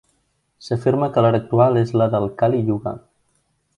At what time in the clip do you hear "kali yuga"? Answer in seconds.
2.41-2.95